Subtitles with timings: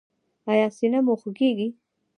[0.51, 1.67] ایا سینه مو خوږیږي؟